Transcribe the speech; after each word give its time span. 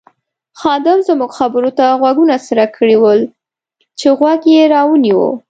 خادم 0.59 0.97
زموږ 1.07 1.31
خبرو 1.39 1.69
ته 1.77 1.85
غوږونه 2.01 2.35
څرک 2.45 2.69
کړي 2.77 2.95
ول 2.99 3.19
چې 3.99 4.07
غوږ 4.17 4.41
یې 4.53 4.63
را 4.73 4.81
ونیو. 4.89 5.25